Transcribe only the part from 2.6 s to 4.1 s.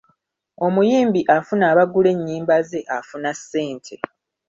ze afuna ssente.